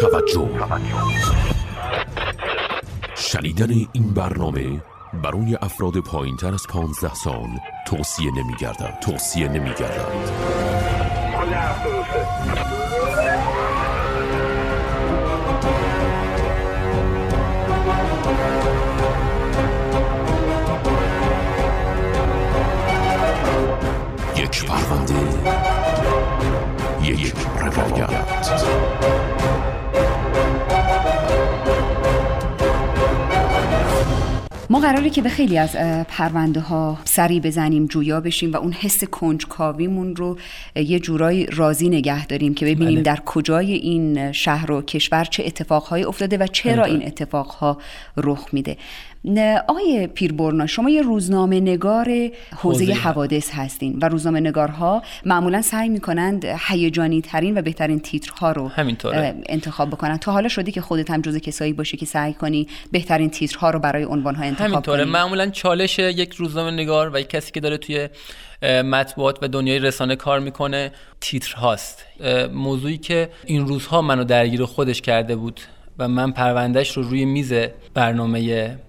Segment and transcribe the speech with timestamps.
[0.00, 0.48] توجه.
[3.14, 4.82] شنیدن این برنامه
[5.22, 7.48] برای افراد پایین تر از 15 سال
[7.86, 10.12] توصیه نمی گردد توصیه نمی گردد
[24.36, 25.14] یک پرونده
[27.02, 29.37] یک روایت.
[34.78, 35.76] ما قراره که به خیلی از
[36.08, 40.38] پرونده ها سری بزنیم جویا بشیم و اون حس کنجکاویمون رو
[40.76, 43.02] یه جورایی راضی نگه داریم که ببینیم بله.
[43.02, 46.92] در کجای این شهر و کشور چه اتفاقهایی افتاده و چرا بله.
[46.92, 47.78] این اتفاقها
[48.16, 48.76] رخ میده
[49.68, 52.08] آقای پیربرنا شما یه روزنامه نگار
[52.56, 52.94] حوزه حوزه.
[52.94, 59.34] حوادث هستین و روزنامه نگارها معمولا سعی می‌کنند هیجانی ترین و بهترین تیترها رو همینطوره.
[59.46, 63.30] انتخاب بکنن تا حالا شدی که خودت هم جزء کسایی باشی که سعی کنی بهترین
[63.30, 65.04] تیترها رو برای عنوانها انتخاب همینطوره.
[65.04, 65.12] کنی.
[65.12, 68.08] معمولا چالش یک روزنامه نگار و یک کسی که داره توی
[68.82, 72.04] مطبوعات و دنیای رسانه کار می‌کنه تیتر هاست
[72.52, 75.60] موضوعی که این روزها منو درگیر خودش کرده بود.
[75.98, 77.52] و من پروندهش رو روی میز
[77.94, 78.40] برنامه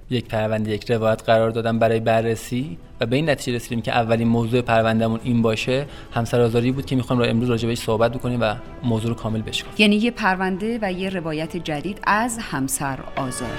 [0.09, 4.27] یک پرونده یک روایت قرار دادم برای بررسی و به این نتیجه رسیدیم که اولین
[4.27, 5.85] موضوع پروندهمون این باشه.
[6.13, 9.41] همسر آزاری بود که می‌خوایم رو امروز راجع بهش صحبت بکنیم و موضوع رو کامل
[9.41, 13.49] بشکنیم یعنی یه پرونده و یه روایت جدید از همسر آزار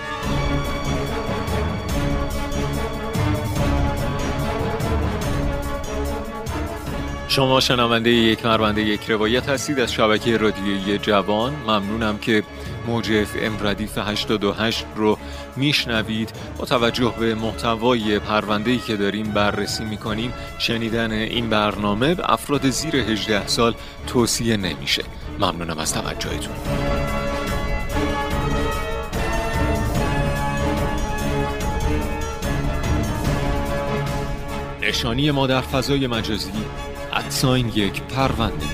[7.31, 11.53] شما شنونده یک پرونده یک روایت هستید از شبکه رادیویی جوان.
[11.53, 12.43] ممنونم که
[12.87, 15.19] موج اف ام ردیف 828 رو
[15.57, 16.33] میشنوید.
[16.59, 22.97] با توجه به محتوای پرونده که داریم بررسی می‌کنیم شنیدن این برنامه به افراد زیر
[22.97, 23.75] 18 سال
[24.07, 25.03] توصیه نمیشه.
[25.39, 26.55] ممنونم از توجهتون.
[34.83, 36.53] نشانی ما در فضای مجازی
[37.13, 38.67] ادساین یک پرونده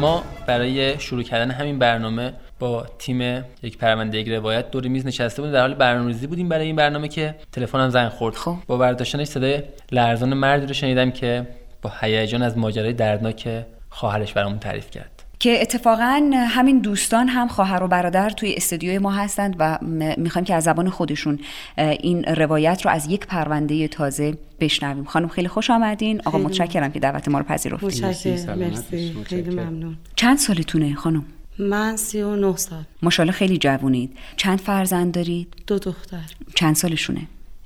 [0.00, 5.42] ما برای شروع کردن همین برنامه با تیم یک پرونده یک روایت دور میز نشسته
[5.42, 5.54] بودیم.
[5.54, 8.34] در حال برنامه‌ریزی بودیم برای این برنامه که تلفنم زنگ خورد.
[8.34, 8.56] خب.
[8.66, 11.46] با برداشتنش صدای لرزان مردی رو شنیدم که
[11.82, 15.19] با هیجان از ماجرای دردناک خواهرش برامون تعریف کرد.
[15.40, 19.78] که اتفاقا همین دوستان هم خواهر و برادر توی استودیوی ما هستند و
[20.16, 21.38] می‌خوایم که از زبان خودشون
[21.78, 25.04] این روایت رو از یک پرونده تازه بشنویم.
[25.04, 26.20] خانم خیلی خوش آمدین.
[26.20, 29.14] آقا خیلی متشکرم که دعوت ما رو سلامت مرسی.
[29.24, 29.50] خیلی.
[29.50, 29.96] ممنون.
[30.16, 31.24] چند سالتونه خانم؟
[31.58, 32.82] من سی و نه سال.
[33.02, 34.16] ماشاءالله خیلی جوونید.
[34.36, 36.34] چند فرزند دارید؟ دو دختر.
[36.54, 37.20] چند سالشونه؟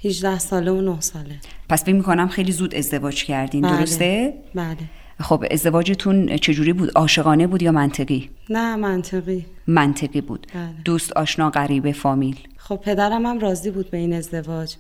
[0.05, 1.41] 18 ساله و 9 ساله.
[1.69, 3.63] پس فکر می‌کنم خیلی زود ازدواج کردین.
[3.63, 3.79] بله.
[3.79, 4.77] درسته؟ بله.
[5.21, 9.47] خب ازدواجتون چجوری بود؟ عاشقانه بود یا منطقی؟ نه منطقی.
[9.67, 10.47] منطقی بود.
[10.55, 10.69] بله.
[10.85, 12.37] دوست آشنا غریبه فامیل.
[12.57, 14.77] خب پدرم هم راضی بود به این ازدواج.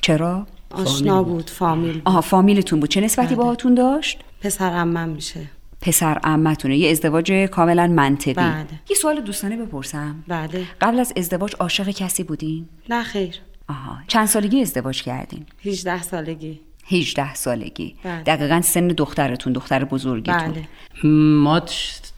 [0.00, 2.02] چرا؟ آشنا بود فامیل بود.
[2.04, 2.90] آها فامیلتون بود.
[2.90, 3.36] چه نسبتی بله.
[3.36, 5.40] باهاتون داشت؟ پسر عمم میشه.
[5.80, 6.76] پسر عمتونه.
[6.76, 8.34] یه ازدواج کاملا منطقی.
[8.34, 8.66] بله.
[8.90, 10.24] یه سوال دوستانه بپرسم.
[10.28, 10.64] بله.
[10.80, 13.34] قبل از ازدواج عاشق کسی بودین؟ نه خیر.
[13.68, 13.98] آها.
[14.06, 16.60] چند سالگی ازدواج کردین؟ 18 سالگی.
[16.90, 17.94] 18 سالگی.
[18.04, 18.22] بله.
[18.22, 20.52] دقیقا سن دخترتون دختر بزرگیتون.
[20.52, 20.64] بله.
[21.10, 21.60] ما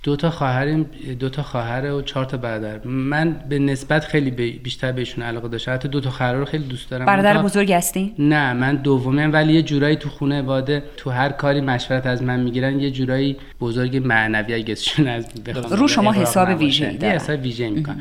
[0.03, 2.87] دو تا خواهریم دو تا خواهر و چهار تا برادر.
[2.87, 5.75] من به نسبت خیلی بیشتر بهشون علاقه داشتم.
[5.75, 7.07] حتی دو تا خواهر رو خیلی دوست دارم.
[7.07, 9.33] برادر بزرگ هستین نه من دومیم.
[9.33, 13.37] ولی یه جورایی تو خونه واده تو هر کاری مشورت از من می‌گیرن یه جورایی
[13.61, 16.59] بزرگ معنوی اگه اسمشون از بخوام رو شما حساب.
[16.59, 17.09] ویژه‌ای یه.
[17.09, 18.01] حساب ویژه می‌کنم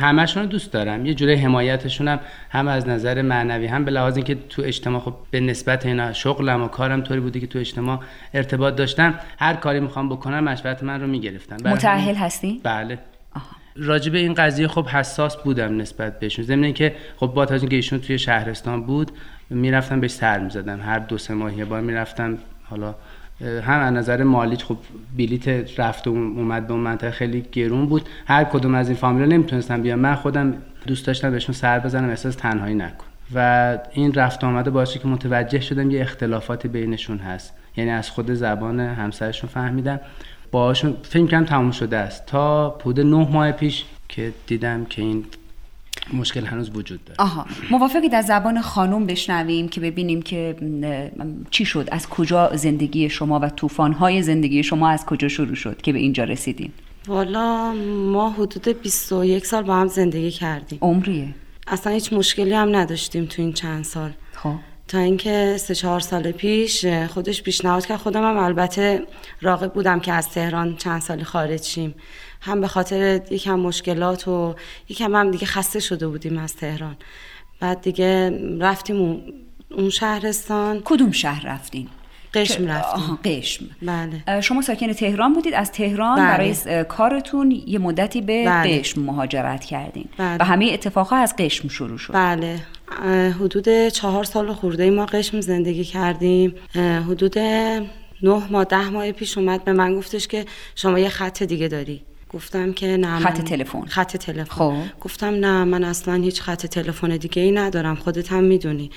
[0.00, 1.06] همشون رو دوست دارم.
[1.06, 5.14] یه جورایی حمایتشون هم هم از نظر معنوی هم به لحاظ اینکه تو اجتماع خب
[5.30, 8.00] به نسبت اینا شغلم و کارم طوری بوده که تو اجتماع
[8.34, 9.14] ارتباط داشتم.
[9.38, 11.68] هر کاری می‌خوام بکنم مشورت من رو می‌گرفتن.
[11.68, 12.98] متأهل هستین بله.
[13.76, 16.44] راجع به این قضیه خب حساس بودم نسبت بهشون.
[16.44, 19.10] ضمن اینکه خب با توجه که ایشون توی شهرستان بود
[19.50, 22.94] می‌رفتم بهش سر می‌زدم هر دو سه ماه یه بار می‌رفتم حالا
[23.40, 24.76] هم از نظر مالی خب
[25.16, 28.08] بلیت رفت و اومد به اون منطقه خیلی گرون بود.
[28.26, 30.54] هر کدوم از این فامیلا نمی‌تونستم بیام من خودم
[30.86, 32.08] دوست داشتم بهشون سر بزنم.
[32.08, 33.06] احساس تنهایی نکن.
[33.34, 37.54] و این رفت آمده باعث که متوجه شدم یه اختلافاتی بینشون هست.
[37.76, 40.00] یعنی از خود زبان همسرشون فهمیدم
[40.50, 42.26] باهاشون فکر کنم تموم شده است.
[42.26, 45.24] تا حدود نه ماه پیش که دیدم که این
[46.12, 47.20] مشکل هنوز وجود داره.
[47.20, 47.46] آها.
[47.70, 50.56] موافقید از زبان خانم بشنویم که ببینیم که
[51.50, 55.92] چی شد؟ از کجا زندگی شما و طوفان‌های زندگی شما از کجا شروع شد که
[55.92, 56.70] به اینجا رسیدین؟
[57.06, 57.72] والا
[58.12, 60.78] ما حدود 21 سال با هم زندگی کردیم.
[60.82, 61.34] عمریه.
[61.66, 64.10] اصلا هیچ مشکلی هم نداشتیم تو این چند سال.
[64.32, 64.54] خب.
[64.88, 67.98] تا اینکه سه چهار سال پیش خودش پیشنهاد کرد.
[67.98, 69.02] خودم هم البته
[69.40, 71.94] راقب بودم که از تهران چند سالی خارج شیم.
[72.40, 74.54] هم به خاطر یکم مشکلات و
[74.88, 76.96] یکم هم دیگه خسته شده بودیم از تهران.
[77.60, 79.22] بعد دیگه رفتیم
[79.70, 80.82] اون شهرستان.
[80.84, 81.88] کدوم شهر رفتین؟
[82.34, 83.18] قشم رفتیم.
[83.24, 83.64] قشم.
[83.82, 84.40] بله.
[84.40, 85.54] شما ساکن تهران بودید.
[85.54, 86.54] از تهران بله.
[86.64, 88.78] برای کارتون یه مدتی به بله.
[88.78, 90.08] قشم مهاجرت کردین.
[90.18, 90.36] بله.
[90.40, 92.14] و همه اتفاقها از قشم شروع شد.
[92.14, 92.60] بله.
[93.40, 96.54] حدود چهار سال خورده ما قشم زندگی کردیم
[97.08, 100.44] حدود نه ماه ده ماه پیش اومد به من گفتش که
[100.74, 103.84] شما یه خط دیگه داری گفتم که نه خط تلفن.
[103.86, 104.74] خط تلفن خب.
[105.00, 108.90] گفتم نه من اصلا هیچ خط تلفن دیگه ای ندارم خودت هم می‌دونی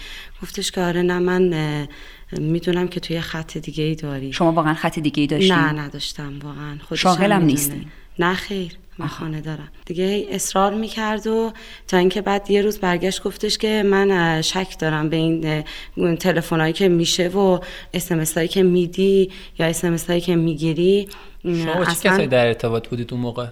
[0.43, 1.87] گفتش که آره نه من
[2.31, 6.39] می‌دونم که توی خط دیگه ای داری شما واقعا خط دیگه ای داشتین؟ نه نداشتم
[6.43, 7.43] واقعا خودش شاغلم.
[7.43, 7.87] نیستی؟
[8.19, 9.67] نه خیر من خانه دارم.
[9.85, 11.51] دیگه هی اصرار می‌کرد و
[11.87, 15.63] تا اینکه بعد یه روز برگشت گفتش که من شک دارم به این
[15.97, 17.59] اه، تلفنایی که میشه و
[17.93, 21.09] اسمس هایی که میدی یا اسمس هایی که می‌گیری
[21.43, 23.47] شما چه کسایی در ارتباط بودید اون موقع؟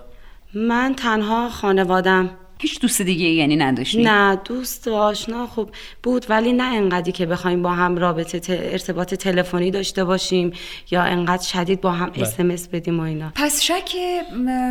[0.54, 2.30] من تنها خانوادم.
[2.62, 5.70] هیچ دوست دیگه ای یعنی نداشتین؟ نه دوست و آشنا خب
[6.04, 10.52] بود ولی نه انقدری که بخوایم با هم رابطه ت- ارتباط تلفنی داشته باشیم
[10.92, 13.96] یا انقدر شدید با هم اسمس بدیم و اینا پس شک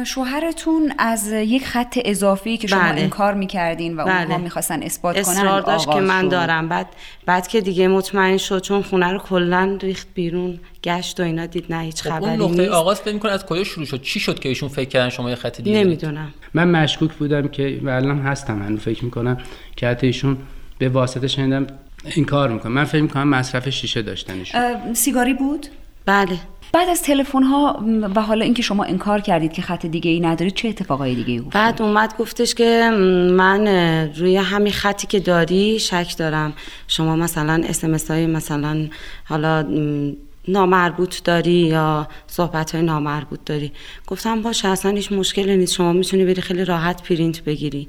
[0.07, 3.01] شوهرتون از یک خط اضافی که شما بله.
[3.01, 4.23] انکار می‌کردین و بله.
[4.23, 6.29] اونها می‌خواستن اثبات کنن اصرار داشت که من.
[6.29, 6.87] دارم بعد
[7.27, 11.73] بعد که دیگه مطمئن شد چون خونه رو کلا ریخت بیرون گشت و اینا دید
[11.73, 12.73] نه هیچ خب اون خبری نقطه نیست.
[12.73, 15.37] آغاز فکر می‌کنه از کجا شروع شد؟ چی شد که ایشون فکر کردن شما یه
[15.37, 16.35] خط دیگه دارید؟ نمی‌دونم.
[16.55, 19.39] من مشکوک بودم که و الان هستم هنوز فکر می‌کنم
[19.77, 20.37] که حتی ایشون
[20.79, 21.67] به واسطه شنیدم
[22.15, 24.95] این کار می‌کنم من فکر می‌کنم مصرف شیشه داشتن ایشون.
[24.95, 25.67] سیگاری بود؟
[26.07, 26.39] بله.
[26.73, 27.85] بعد از تلفن ها
[28.15, 31.39] و حالا اینکه شما انکار کردید که خط دیگه ای ندارید چه اتفاقای دیگه ای
[31.39, 32.91] افتاد؟ بعد اومد گفتش که
[33.37, 33.67] من
[34.17, 36.53] روی همین خطی که داری شک دارم.
[36.89, 38.89] شما مثلا اسمس های مثلا
[39.25, 39.67] حالا
[40.49, 43.73] نامربوط داری یا صحبت های نامربوط داری؟
[44.07, 45.75] گفتم باشه اصلا هیچ مشکلی نیست.
[45.75, 47.89] شما می‌تونی بری خیلی راحت پرینت بگیری.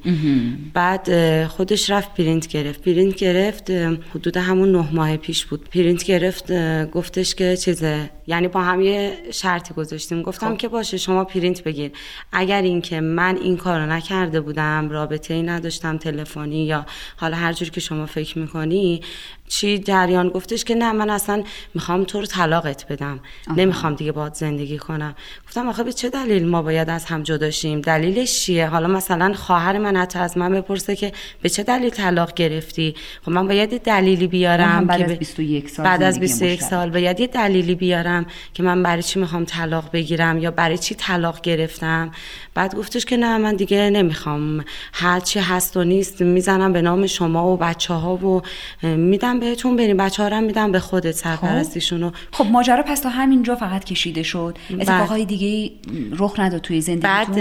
[0.74, 1.08] بعد
[1.46, 2.82] خودش رفت پرینت گرفت.
[2.82, 3.70] پرینت گرفت
[4.14, 5.68] حدود همون نه ماه پیش بود.
[5.70, 6.52] پرینت گرفت
[6.90, 8.10] گفتش که چیزه.
[8.26, 10.22] یعنی با هم یه شرطی گذاشتیم.
[10.22, 11.90] گفتم که باشه شما پرینت بگیر.
[12.32, 16.86] اگر اینکه من این کارو نکرده بودم رابطه ای نداشتم تلفنی یا
[17.16, 19.00] حالا هر جور که شما فکر می‌کنی
[19.48, 21.42] چی جریان؟ گفتش که نه من اصلا
[21.74, 23.20] می‌خوام تو رو طلاقت بدم.
[23.56, 25.14] نمی‌خوام دیگه باهات زندگی کنم.
[25.46, 29.32] گفتم آخه به چه دلیل ما باید از هم جدا شیم؟ دلیلش چیه؟ حالا مثلا
[29.34, 31.12] خواهر من حتی از من بپرسه که
[31.42, 35.16] به چه دلیل طلاق گرفتی؟ خب من باید یه دلیلی بیارم بعد که از به-
[35.16, 36.70] 21 سال بعد از زندگی 21 مشترک.
[36.70, 40.94] سال باید یه دلیلی بیارم که من برای چی می‌خوام طلاق بگیرم یا برای چی
[40.94, 42.10] طلاق گرفتم؟
[42.54, 44.64] بعد گفتش که نه من دیگه نمی‌خوام.
[44.92, 48.42] هر چی هست و نیست می‌زنم به نام شما و بچه ها و
[48.82, 52.10] میدم بهتون بریم بچه ها رو میدم به خودت سرپرستیشونو
[52.44, 54.58] خب ماجرا پس تا همینجا فقط کشیده شد.
[54.80, 55.72] اتفاقای دیگه ای
[56.18, 57.38] رخ نداد توی زندگیتون؟ بعد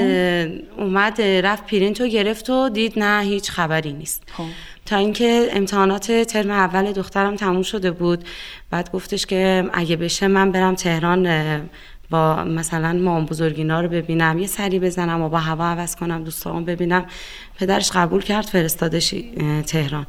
[0.78, 4.24] اومد رفت پرینت رو گرفت و دید نه هیچ خبری نیست.
[4.32, 4.44] خب.
[4.86, 8.24] تا اینکه امتحانات ترم اول دخترم تموم شده بود.
[8.70, 11.30] بعد گفتش که اگه بشه من برم تهران
[12.10, 16.66] با مثلا مام بزرگینا رو ببینم یه سری بزنم و با هوا عوض کنم دوستامو
[16.66, 17.06] ببینم.
[17.60, 19.16] پدرش قبول کرد فرستادش
[19.68, 20.08] تهران.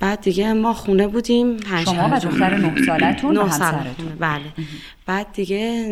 [0.00, 3.94] بعد دیگه ما خونه بودیم شما و دختر نه سالتون نه همسرتون.
[3.96, 4.42] خونه، بله.
[5.06, 5.88] بعد دیگه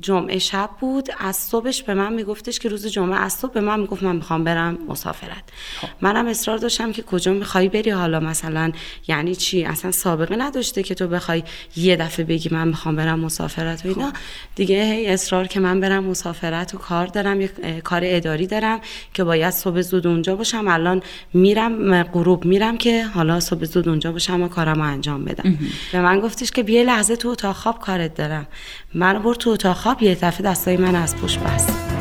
[0.00, 3.80] جمعه شب بود از صبحش به من میگفتش که روز جمعه از صبح به من
[3.80, 5.42] می‌گفت من می‌خوام برم مسافرت.
[6.00, 8.72] منم اصرار داشتم که کجا می‌خوای بری؟ حالا مثلا
[9.08, 11.42] یعنی چی؟ اصلا سابقه نداشته که تو بخوای
[11.76, 14.12] یه دفعه بگی من می‌خوام برم مسافرت و اینا.
[14.54, 18.80] دیگه هی اصرار که من برم مسافرت و کار دارم یک اه، کار اداری دارم
[19.14, 20.68] که باید صبح زود اونجا باشم.
[20.68, 21.02] الان
[21.34, 25.58] میرم غروب میرم که حالا صبح زود اونجا باشم و کارمو انجام بدم.
[25.92, 28.46] به من گفتش که بیا لحظه تو اتاق خواب کارت دارم.
[28.94, 31.91] من برد تو اتاق خواب یه دفعه دستای من از پشت بست.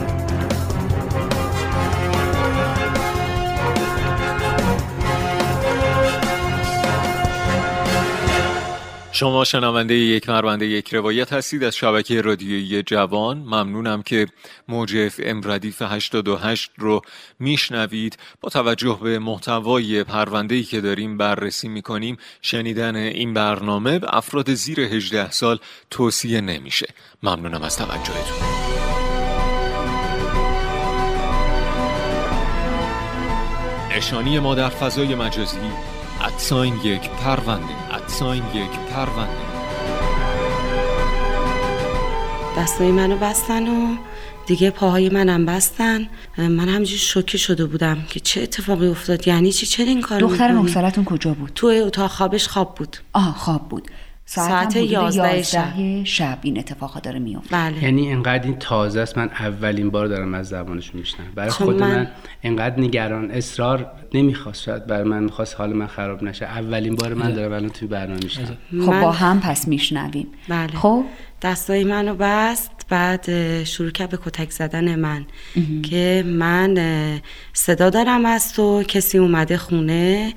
[9.21, 13.37] شما شنونده یک مربنده یک روایت هستید از شبکه رادیویی جوان.
[13.37, 14.27] ممنونم که
[14.67, 17.01] موج اف ام ردیف 88 رو
[17.39, 18.17] میشنوید.
[18.41, 24.79] با توجه به محتوای پرونده‌ای که داریم بررسی می‌کنیم شنیدن این برنامه به افراد زیر
[24.79, 25.59] 18 سال
[25.89, 26.87] توصیه نمیشه.
[27.23, 28.37] ممنونم از توجهتون.
[33.97, 35.57] نشانی ما در فضای مجازی
[36.25, 39.31] ادساین یک پرونده ادساین یک پرونده.
[42.57, 43.95] دستای منو بستن و
[44.45, 46.07] دیگه پاهای منم بستن.
[46.37, 50.51] من همینجوری شوکه شده بودم که چه اتفاقی افتاد؟ یعنی چی؟ چرا این کار دختر
[50.51, 52.97] می‌کنی؟ نه سالتون کجا بود؟ توی اتاق خوابش خواب بود.
[53.13, 53.91] آه خواب بود.
[54.25, 56.37] ساعت, ساعت هم حدود 11 11 شب.
[56.41, 57.49] این اتفاقا داره میفته.
[57.55, 57.83] بله.
[57.83, 61.95] یعنی انقدر این تازه است من اولین بار دارم از زبانشون میشنم برای خود من-
[61.95, 62.07] من...
[62.43, 64.61] انقدر نگران اصرار نمی‌خواست.
[64.63, 66.45] شاید برای من می‌خواست حال من خراب نشه.
[66.45, 70.27] اولین بار من دارم الان توی برنامه میشنم خب من- با هم پس میشنویم.
[70.49, 70.67] بله.
[70.77, 71.03] خب؟
[71.41, 72.71] دستای منو بست.
[72.91, 75.25] بعد شروع کرد به کتک زدن من.
[75.83, 77.21] که من
[77.53, 80.33] صدا دارم از تو کسی اومده خونه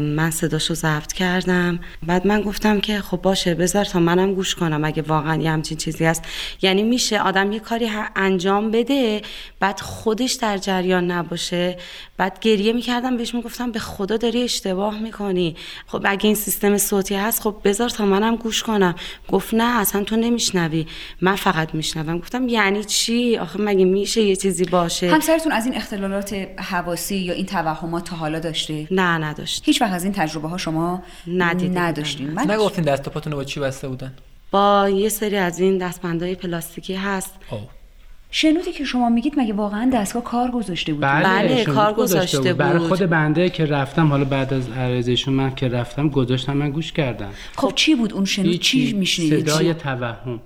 [0.00, 1.80] من صداشو ضبط کردم.
[2.06, 5.78] بعد من گفتم که خب باشه بذار تا منم گوش کنم اگه واقعا یه همچین
[5.78, 6.24] چیزی هست.
[6.62, 9.22] یعنی میشه آدم یه کاری انجام بده
[9.60, 11.78] بعد خودش در جریان نباشه.
[12.16, 15.56] بعد گریه می‌کردم بهش می‌گفتم به خدا داری اشتباه می‌کنی.
[15.86, 18.94] خب اگه این سیستم صوتی هست خب بذار تا منم گوش کنم.
[19.28, 20.86] گفت نه اصلا تو نمیشنوی.
[21.20, 22.18] من فقط میشنوم.
[22.18, 27.34] گفتم یعنی چی؟ آخه مگه میشه یه چیزی باشه؟ همسرتون از این اختلالات حواسی یا
[27.34, 31.68] این توهمات تا حالا داشته؟ نه نداشت هیچ وقت از این تجربه ها شما ندیده
[31.68, 31.80] بودم.
[31.80, 32.30] نداشتین.
[32.30, 34.12] من نگفتین دست و پاتون با چی بسته بودن؟
[34.50, 37.34] با یه سری از این دستبندهای پلاستیکی هست.
[37.50, 37.60] اوه.
[38.30, 42.78] شنودی که شما میگید مگه واقعا دستگاه کار گذاشته بود؟ بله، شما کار گذاشته برای
[42.78, 42.88] بود.
[42.88, 47.30] خود بنده که رفتم حالا بعد از عرضشون من که رفتم گذاشتم من گوش کردم.
[47.56, 48.96] خب چی بود اون شنود؟ چی هیچی.
[48.96, 50.40] میشنیدید صدای توهم.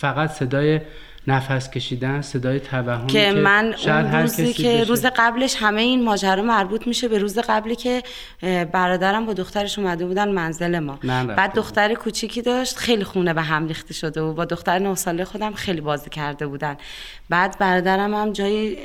[0.00, 0.80] فقط صدای
[1.26, 4.82] نفس کشیدن صدای توهم که من شاید اون روزی که بشه.
[4.82, 8.02] روز قبلش همه این ماجرا مربوط میشه به روز قبلی که
[8.72, 10.98] برادرم با دخترش اومده بودن منزل ما.
[11.02, 11.54] من بعد.
[11.54, 15.52] دختر کوچیکی داشت خیلی خونه به هم ریخته شده و با دختر نه ساله خودم
[15.52, 16.76] خیلی بازی کرده بودن.
[17.28, 18.76] بعد برادرم هم جای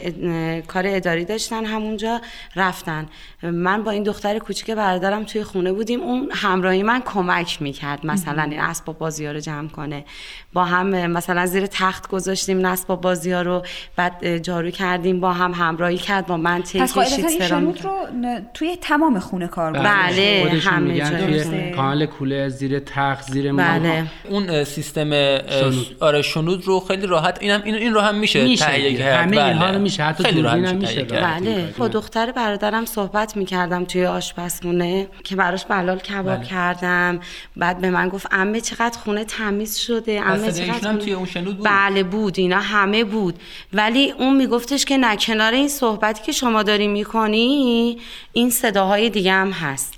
[0.61, 2.21] کار اداری داشتن همونجا
[2.55, 3.05] رفتن.
[3.43, 8.43] من با این دختر کوچیک برادرم توی خونه بودیم اون همراهی من کمک می‌کرد مثلا
[8.43, 10.05] این اسباب بازی رو جمع کنه.
[10.53, 13.63] با هم مثلا زیر تخت گذاشتیم اسباب بازی ها رو
[13.95, 17.91] بعد جارو کردیم با هم همراهی کرد با من شیت سرام شنود رو
[18.21, 21.73] ن- توی تمام خونه کار گذاشته بله، خودشون همه میگن جا توی درسته.
[21.75, 25.09] کانال کوله زیر تخت زیر ما بله اون سیستم
[25.47, 25.97] شنود.
[25.99, 28.97] آره شنود رو خیلی راحت اینم این این رو هم میشه میشه تهیه.
[28.97, 29.45] کرد همه بله.
[29.45, 30.03] اینها رو میشه.
[30.03, 31.03] حتی خیلی راحت دوربین هم میشه.
[31.03, 31.73] بله کردیم.
[31.77, 36.45] با دختر برادرم صحبت می‌کردم توی آشپزخونه که براش بلال کباب بله.
[36.45, 37.19] کردم
[37.57, 41.65] بعد به من گفت امه چقدر خونه تمیز شده صدای چقدر توی اون شنود بود؟
[41.65, 43.39] بله بود اینا همه بود.
[43.73, 47.97] ولی اون میگفتش که نه کنار این صحبتی که شما داری می‌کنی
[48.33, 49.93] این صداهای دیگه هم هست.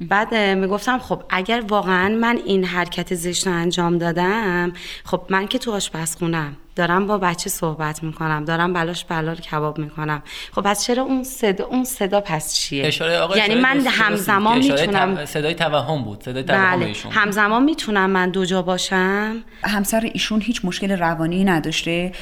[0.00, 4.72] بعد اه، می‌گفتم خب اگر واقعا من این حرکت زشت رو انجام دادم
[5.04, 6.56] خب من که تو آشپزخونم.
[6.76, 10.22] دارم با بچه صحبت می‌کنم دارم بلاش بلال کباب می‌کنم.
[10.52, 15.14] خب پس چرا اون صدا اون صدا پس چیه؟ اشاره آقا یعنی من همزمان می‌تونم
[15.14, 16.86] تو- صدای توهم بود صدای توهم بله.
[16.86, 22.12] ایشون همزمان می‌تونم من دو جا باشم؟ همسر ایشون هیچ مشکل روانی نداشته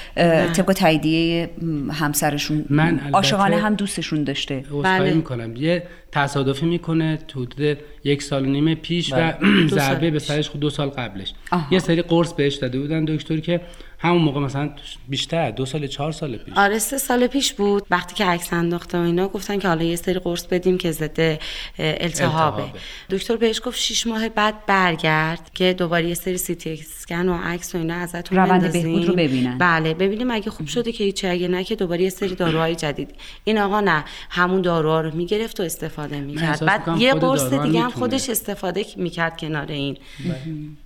[0.53, 1.51] طبق تاییدیه
[1.93, 2.65] همسرشون.
[2.71, 4.65] من عاشقانه هم دوستشون داشته.
[4.85, 5.15] بله.
[5.15, 5.57] می‌کنم.
[5.57, 9.17] یه تصادفی می‌کنه تو حدود یک سال و نیم پیش و
[9.71, 10.19] سال ضربه به.
[10.19, 11.67] سرش خود دو سال قبلش آها.
[11.71, 13.61] یه سری قرص بهش داده بودن دکتر که
[14.03, 14.71] همون موقع مثلا
[15.09, 18.99] بیشتر دو سال چهار سال پیش آره سه سال پیش بود وقتی که عکس انداخته
[18.99, 21.39] و اینا گفتن که حالا یه سری قرص بدیم که ضد
[21.79, 22.63] التهابه.
[23.11, 27.39] دکتر بهش گفت شیش ماه بعد برگرد که دوباره یه سری سی تی اسکن و
[27.45, 28.73] عکس و اینا ازتون روند.
[28.73, 29.59] بهبود رو ببینن.
[29.59, 33.11] بله ببینیم اگه خوب شده که هیچی اگه نه که دوباره یه سری داروهای جدید
[33.45, 36.45] این آقا نه همون داروها رو می‌گرفت و استفاده می‌کرد.
[36.45, 37.91] احساس بعد یه قرص دیگه هم.
[37.91, 39.97] خودش استفاده می‌کرد کنار این.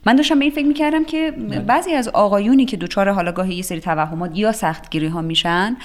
[0.07, 1.31] من داشتم به این فکر می‌کردم که
[1.67, 5.77] بعضی از آقایونی که دچار حالا گاهی یه سری توهمات یا سختگیری ها میشن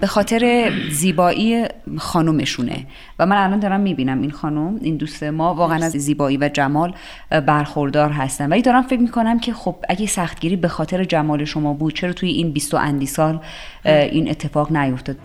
[0.00, 1.64] به خاطر زیبایی
[1.98, 2.86] خانومشونه.
[3.18, 6.94] و من الان دارم می‌بینم این خانم این دوست ما واقعا از زیبایی و جمال
[7.30, 8.48] برخوردار هستن.
[8.48, 12.30] ولی دارم فکر می‌کنم که خب اگه سختگیری به خاطر جمال شما بود چرا توی
[12.30, 13.40] این 20 و اندی سال
[13.84, 15.16] این اتفاق نیفتاد